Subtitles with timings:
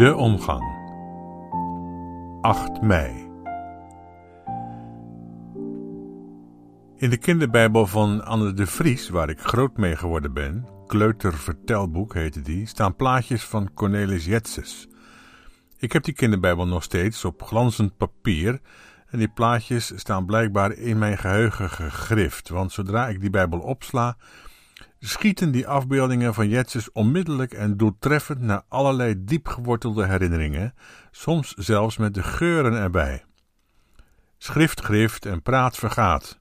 [0.00, 0.78] De omgang.
[2.40, 3.30] 8 mei.
[6.96, 12.40] In de kinderbijbel van Anne de Vries, waar ik groot mee geworden ben, Kleutervertelboek heette
[12.40, 14.88] die, staan plaatjes van Cornelis Jetses.
[15.78, 18.60] Ik heb die kinderbijbel nog steeds op glanzend papier
[19.06, 24.16] en die plaatjes staan blijkbaar in mijn geheugen gegrift, want zodra ik die bijbel opsla,
[25.00, 30.74] schieten die afbeeldingen van Jetses onmiddellijk en doeltreffend naar allerlei diepgewortelde herinneringen,
[31.10, 33.24] soms zelfs met de geuren erbij.
[34.38, 36.38] Schrift grift en praat vergaat.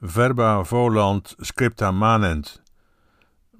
[0.00, 2.62] Verba volant scripta manent.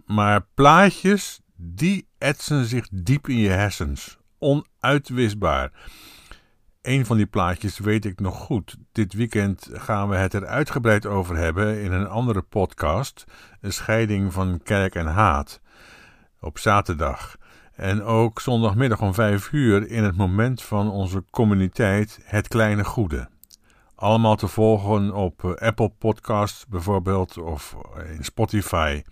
[0.07, 5.73] Maar plaatjes, die etsen zich diep in je hersens, onuitwisbaar.
[6.83, 8.77] Een van die plaatjes weet ik nog goed.
[8.93, 13.25] Dit weekend gaan we het er uitgebreid over hebben in een andere podcast,
[13.61, 15.61] een scheiding van kerk en haat,
[16.41, 17.37] op zaterdag.
[17.73, 23.29] En ook zondagmiddag om vijf uur in het moment van onze communiteit Het Kleine Goede.
[23.95, 27.77] Allemaal te volgen op eh, Apple Podcasts bijvoorbeeld of
[28.17, 29.03] in Spotify.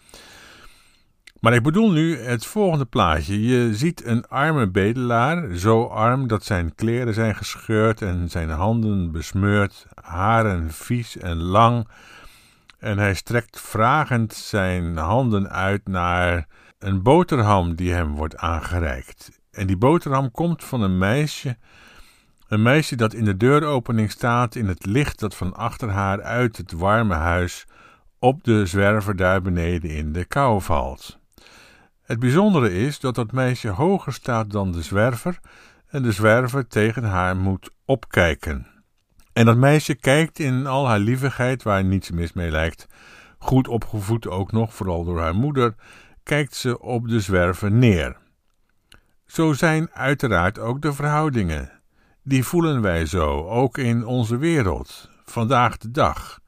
[1.40, 3.42] Maar ik bedoel nu het volgende plaatje.
[3.42, 9.12] Je ziet een arme bedelaar, zo arm dat zijn kleren zijn gescheurd en zijn handen
[9.12, 11.88] besmeurd, haren vies en lang.
[12.78, 16.46] En hij strekt vragend zijn handen uit naar
[16.78, 19.40] een boterham die hem wordt aangereikt.
[19.50, 21.56] En die boterham komt van een meisje,
[22.48, 26.56] een meisje dat in de deuropening staat in het licht dat van achter haar uit
[26.56, 27.66] het warme huis
[28.18, 31.19] op de zwerver daar beneden in de kou valt.
[32.10, 35.40] Het bijzondere is dat dat meisje hoger staat dan de zwerver
[35.88, 38.66] en de zwerver tegen haar moet opkijken.
[39.32, 42.86] En dat meisje kijkt in al haar lievigheid, waar niets mis mee lijkt,
[43.38, 45.74] goed opgevoed ook nog, vooral door haar moeder,
[46.22, 48.16] kijkt ze op de zwerver neer.
[49.26, 51.70] Zo zijn uiteraard ook de verhoudingen.
[52.22, 56.40] Die voelen wij zo, ook in onze wereld, vandaag de dag.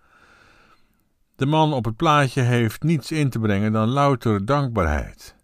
[1.37, 5.41] De man op het plaatje heeft niets in te brengen dan louter dankbaarheid.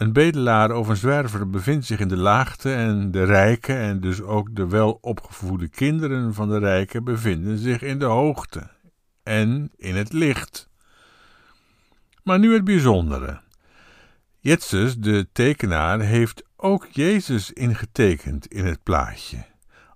[0.00, 4.22] Een bedelaar of een zwerver bevindt zich in de laagte en de rijken en dus
[4.22, 8.70] ook de welopgevoede kinderen van de rijken bevinden zich in de hoogte
[9.22, 10.68] en in het licht.
[12.22, 13.40] Maar nu het bijzondere.
[14.38, 19.44] Jetsus, de tekenaar, heeft ook Jezus ingetekend in het plaatje.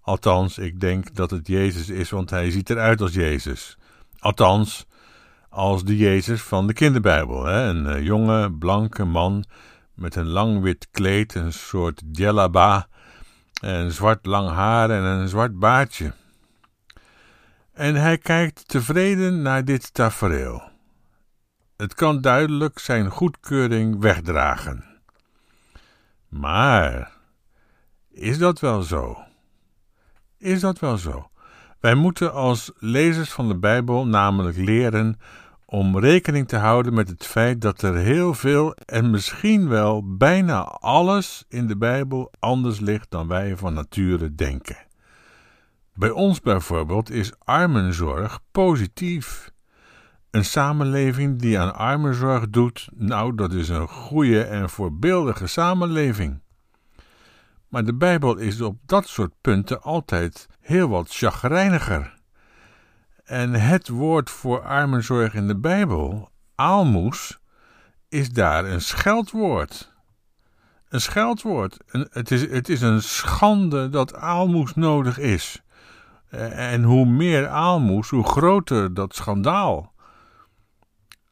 [0.01, 3.79] Althans, ik denk dat het Jezus is, want hij ziet eruit als Jezus.
[4.19, 4.87] Althans,
[5.49, 7.45] als de Jezus van de kinderbijbel.
[7.45, 7.69] Hè?
[7.69, 9.45] Een eh, jonge, blanke man
[9.95, 12.89] met een lang wit kleed, een soort djellaba,
[13.61, 16.13] en zwart lang haar en een zwart baardje.
[17.73, 20.63] En hij kijkt tevreden naar dit tafereel.
[21.77, 24.85] Het kan duidelijk zijn goedkeuring wegdragen.
[26.29, 27.13] Maar
[28.11, 29.19] is dat wel zo?
[30.39, 31.31] Is dat wel zo?
[31.81, 35.21] Wij moeten als lezers van de Bijbel namelijk leren
[35.75, 40.63] om rekening te houden met het feit dat er heel veel en misschien wel bijna
[40.81, 44.77] alles in de Bijbel anders ligt dan wij van nature denken.
[45.95, 49.53] Bij ons bijvoorbeeld is armenzorg positief.
[50.31, 56.41] Een samenleving die aan armenzorg doet, nou, dat is een goede en voorbeeldige samenleving.
[57.69, 62.15] Maar de Bijbel is op dat soort punten altijd heel wat chagrijniger.
[63.25, 67.39] En het woord voor armenzorg in de Bijbel, aalmoes,
[68.09, 69.93] is daar een scheldwoord.
[70.89, 71.77] Een scheldwoord.
[71.91, 75.63] het, is, het is een schande dat aalmoes nodig is.
[76.51, 79.93] En hoe meer aalmoes, hoe groter dat schandaal.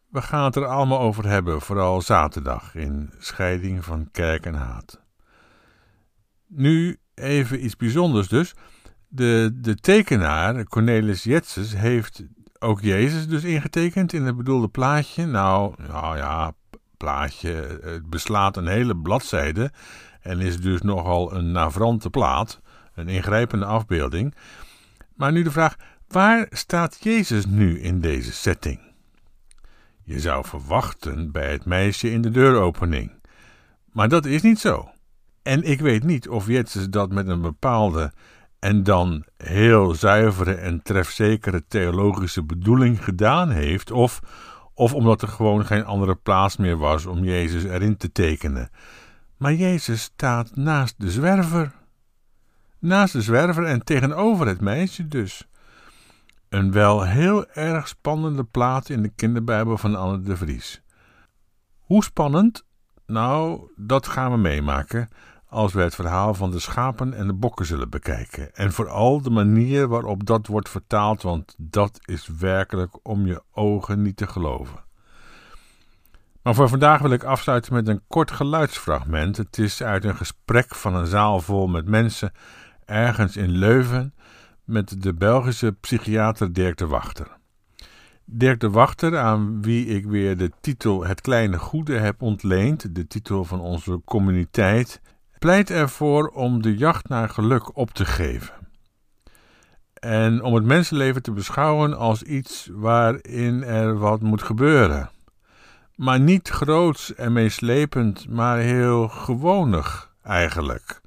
[0.09, 5.01] We gaan het er allemaal over hebben, vooral zaterdag in Scheiding van Kerk en Haat.
[6.47, 8.55] Nu even iets bijzonders dus.
[9.15, 12.23] De, de tekenaar, Cornelis Jetses, heeft
[12.59, 15.27] ook Jezus dus ingetekend in het bedoelde plaatje.
[15.27, 16.53] Nou, nou ja,
[16.97, 19.73] plaatje, het beslaat een hele bladzijde
[20.21, 22.61] en is dus nogal een navrante plaat,
[22.95, 24.35] een ingrijpende afbeelding.
[25.15, 25.77] Maar nu de vraag,
[26.09, 28.81] waar staat Jezus nu in deze setting?
[30.03, 33.13] Je zou verwachten bij het meisje in de deuropening.
[33.93, 34.91] Maar dat is niet zo.
[35.43, 38.13] En ik weet niet of Jezus dat met een bepaalde
[38.63, 44.21] en dan heel zuivere en trefzekere theologische bedoeling gedaan heeft, of,
[44.75, 48.71] of omdat er gewoon geen andere plaats meer was om Jezus erin te tekenen.
[49.37, 51.73] Maar Jezus staat naast de zwerver.
[52.79, 55.49] Naast de zwerver en tegenover het meisje dus.
[56.49, 60.83] Een wel heel erg spannende plaat in de kinderbijbel van Anne de Vries.
[61.79, 62.65] Hoe spannend?
[63.07, 65.09] Nou, dat gaan we meemaken
[65.53, 68.55] als we het verhaal van de schapen en de bokken zullen bekijken.
[68.55, 74.03] En vooral de manier waarop dat wordt vertaald, want dat is werkelijk om je ogen
[74.03, 74.85] niet te geloven.
[76.43, 79.37] Maar voor vandaag wil ik afsluiten met een kort geluidsfragment.
[79.37, 82.33] Het is uit een gesprek van een zaal vol met mensen
[82.85, 84.15] ergens in Leuven
[84.65, 87.27] met de Belgische psychiater Dirk de Wachter.
[88.25, 93.07] Dirk de Wachter, aan wie ik weer de titel Het Kleine Goede heb ontleend, de
[93.07, 95.01] titel van onze communiteit,
[95.43, 98.55] pleit ervoor om de jacht naar geluk op te geven.
[99.95, 105.11] En om het mensenleven te beschouwen als iets waarin er wat moet gebeuren.
[105.97, 111.01] Maar niet groots en meeslepend, maar heel gewonig eigenlijk.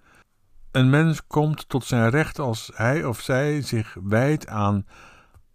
[0.72, 4.86] Een mens komt tot zijn recht als hij of zij zich wijdt aan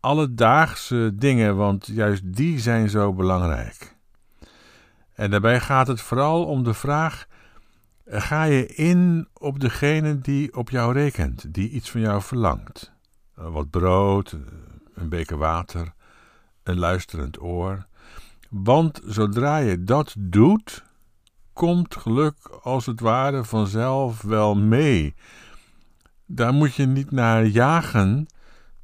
[0.01, 3.97] alledaagse dingen, want juist die zijn zo belangrijk.
[5.15, 7.29] En daarbij gaat het vooral om de vraag:
[8.11, 12.93] ga je in op degene die op jou rekent, die iets van jou verlangt?
[13.35, 14.37] Wat brood,
[14.95, 15.93] een beker water,
[16.63, 17.87] een luisterend oor.
[18.51, 20.85] Want zodra je dat doet,
[21.53, 25.15] komt geluk als het ware vanzelf wel mee.
[26.27, 28.27] Daar moet je niet naar jagen,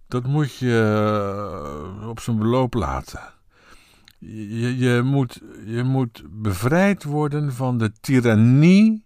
[0.08, 1.08] dat moet je
[2.00, 3.34] eh, op zijn beloop laten.
[4.18, 9.05] Je, je, moet, je moet bevrijd worden van de tirannie,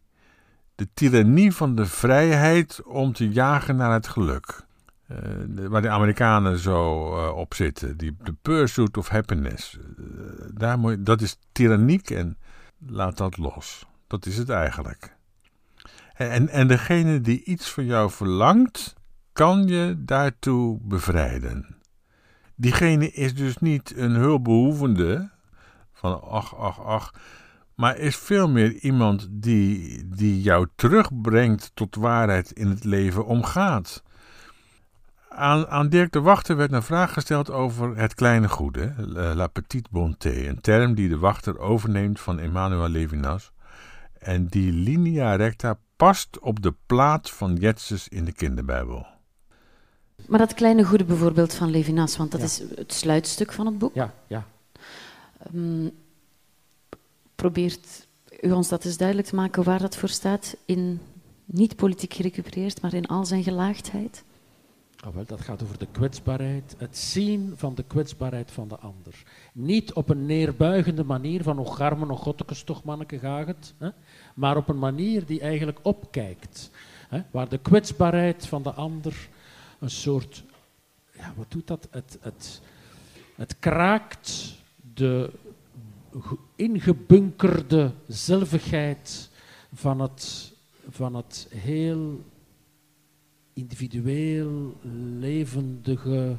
[0.81, 4.67] de tirannie van de vrijheid om te jagen naar het geluk.
[5.11, 9.79] Uh, waar de Amerikanen zo uh, op zitten, die, de pursuit of happiness.
[9.79, 10.05] Uh,
[10.55, 12.39] daar moet, dat is tyranniek en
[12.87, 13.87] laat dat los.
[14.07, 15.17] Dat is het eigenlijk.
[16.15, 18.95] En, en degene die iets van jou verlangt,
[19.33, 21.77] kan je daartoe bevrijden.
[22.55, 25.31] Diegene is dus niet een hulpbehoevende
[25.93, 27.13] van ach, ach, ach,
[27.81, 34.03] maar is veel meer iemand die, die jou terugbrengt tot waarheid in het leven omgaat.
[35.29, 38.95] Aan, aan Dirk de Wachter werd een vraag gesteld over het kleine goede,
[39.35, 43.53] la petite bonté, een term die de wachter overneemt van Emmanuel Levinas
[44.19, 49.07] en die linea recta past op de plaat van Jezus in de kinderbijbel.
[50.27, 53.95] Maar dat kleine goede bijvoorbeeld van Levinas, want dat is het sluitstuk van het boek.
[53.95, 54.45] Ja, ja.
[55.55, 55.91] Um,
[57.41, 58.07] probeert
[58.41, 61.01] u ons dat eens duidelijk te maken waar dat voor staat in
[61.45, 64.25] niet politiek gerecupereerd, maar in al zijn gelaagdheid?
[65.07, 69.23] Oh, wel, dat gaat over de kwetsbaarheid, het zien van de kwetsbaarheid van de ander.
[69.53, 73.89] Niet op een neerbuigende manier van nog garmen, nog gottekes, toch manneke gaat het, hè?
[74.35, 76.71] maar op een manier die eigenlijk opkijkt.
[77.09, 77.23] Hè?
[77.31, 79.29] Waar de kwetsbaarheid van de ander
[79.79, 80.45] een soort,
[81.13, 81.89] ja, wat doet dat?
[81.91, 82.61] Het, het,
[83.35, 84.55] het kraakt
[84.95, 85.31] de
[86.55, 89.31] ingebunkerde zelvigheid
[89.73, 90.53] van het,
[90.89, 92.25] van het heel
[93.53, 94.77] individueel
[95.19, 96.39] levendige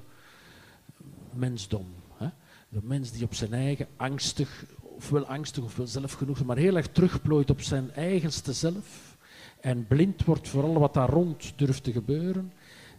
[1.34, 1.86] mensdom.
[2.18, 2.28] Hè?
[2.70, 7.50] De mens die op zijn eigen angstig, ofwel angstig ofwel zelfgenoeg, maar heel erg terugplooit
[7.50, 9.18] op zijn eigenste zelf
[9.60, 12.54] en blind wordt voor al wat daar rond durft te gebeuren,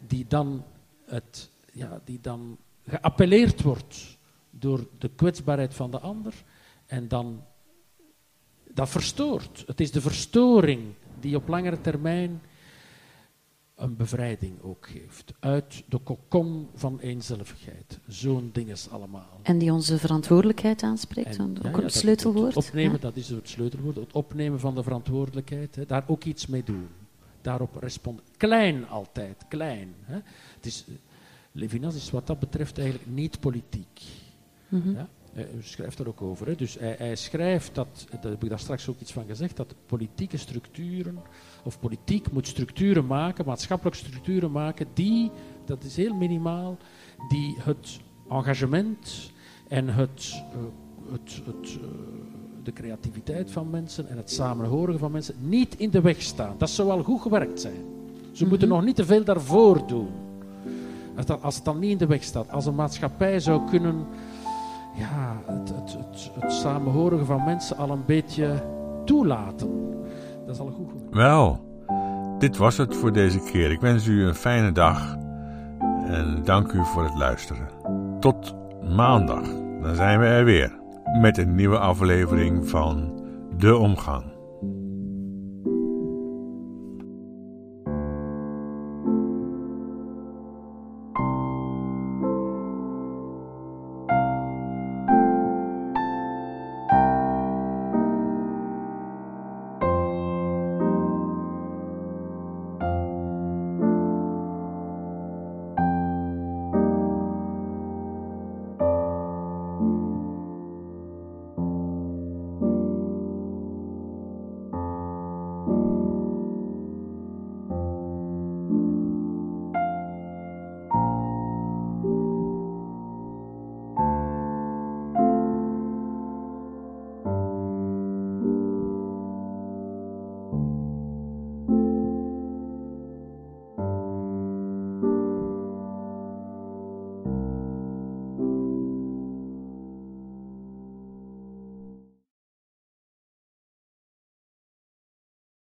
[0.06, 0.64] die dan,
[1.04, 4.18] het, ja, die dan geappelleerd wordt
[4.50, 6.34] door de kwetsbaarheid van de ander
[6.86, 7.44] en dan
[8.74, 9.64] dat verstoort.
[9.66, 10.82] Het is de verstoring
[11.20, 12.40] die op langere termijn
[13.74, 15.32] een bevrijding ook geeft.
[15.40, 17.98] Uit de kokon van eenzelvigheid.
[18.08, 19.40] Zo'n ding is allemaal.
[19.42, 22.54] En die onze verantwoordelijkheid aanspreekt, en, ook ja, een sleutelwoord.
[22.54, 23.96] Het opnemen, dat is het sleutelwoord.
[23.96, 25.74] Het opnemen van de verantwoordelijkheid.
[25.74, 26.88] Hè, daar ook iets mee doen.
[27.40, 28.30] Daarop responderen.
[28.36, 29.94] Klein altijd, klein.
[30.02, 30.18] Hè.
[30.56, 30.84] Het is,
[31.52, 34.02] Levinas is wat dat betreft eigenlijk niet politiek.
[34.68, 35.08] Mm -hmm.
[35.32, 36.46] Hij schrijft er ook over.
[36.46, 36.54] Hè.
[36.54, 39.74] Dus hij, hij schrijft dat, daar heb ik daar straks ook iets van gezegd, dat
[39.86, 41.18] politieke structuren
[41.64, 45.30] of politiek moet structuren maken, maatschappelijke structuren maken, die,
[45.64, 46.76] dat is heel minimaal,
[47.28, 49.32] die het engagement
[49.68, 51.88] en het, uh, het, het uh,
[52.62, 56.54] de creativiteit van mensen en het samenhoren van mensen niet in de weg staan.
[56.58, 57.74] Dat zou wel goed gewerkt zijn.
[57.74, 58.48] Ze mm -hmm.
[58.48, 60.08] moeten nog niet te veel daarvoor doen.
[61.16, 64.06] Als, dat, als het dan niet in de weg staat, als een maatschappij zou kunnen
[64.94, 66.30] ja, het, het,
[67.26, 68.62] van mensen al een beetje
[69.04, 69.82] toelaten
[70.46, 70.90] dat is al goed.
[71.10, 71.60] Wel,
[72.38, 73.70] dit was het voor deze keer.
[73.70, 75.16] Ik wens u een fijne dag
[76.06, 77.68] en dank u voor het luisteren.
[78.20, 78.54] Tot
[78.96, 79.48] maandag,
[79.82, 80.78] dan zijn we er weer
[81.20, 83.20] met een nieuwe aflevering van
[83.56, 84.31] De Omgang.